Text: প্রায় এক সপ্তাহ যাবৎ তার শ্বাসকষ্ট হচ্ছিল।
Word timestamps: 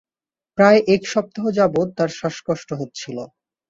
প্রায় 0.57 0.79
এক 0.93 1.01
সপ্তাহ 1.07 1.45
যাবৎ 1.57 1.87
তার 1.97 2.09
শ্বাসকষ্ট 2.09 2.69
হচ্ছিল। 2.73 3.17